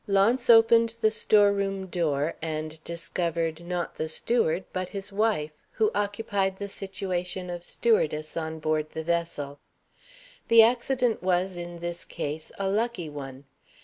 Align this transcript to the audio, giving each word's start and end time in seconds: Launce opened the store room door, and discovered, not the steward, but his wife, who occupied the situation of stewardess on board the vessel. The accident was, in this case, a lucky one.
Launce 0.07 0.49
opened 0.49 0.95
the 1.01 1.11
store 1.11 1.53
room 1.53 1.85
door, 1.85 2.33
and 2.41 2.83
discovered, 2.83 3.63
not 3.63 3.97
the 3.97 4.09
steward, 4.09 4.63
but 4.73 4.89
his 4.89 5.11
wife, 5.13 5.53
who 5.73 5.91
occupied 5.93 6.57
the 6.57 6.67
situation 6.67 7.51
of 7.51 7.63
stewardess 7.63 8.35
on 8.35 8.57
board 8.57 8.89
the 8.89 9.03
vessel. 9.03 9.59
The 10.47 10.63
accident 10.63 11.21
was, 11.21 11.55
in 11.55 11.81
this 11.81 12.03
case, 12.03 12.51
a 12.57 12.67
lucky 12.67 13.09
one. 13.09 13.45